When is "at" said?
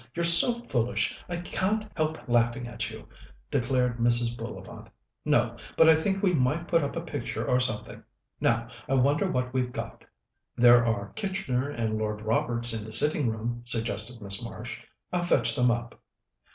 2.67-2.89